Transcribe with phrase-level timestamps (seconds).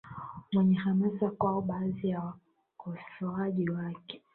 [0.51, 2.33] mwenye hamasa kwao Baadhi ya
[2.79, 4.21] wakosoaji wake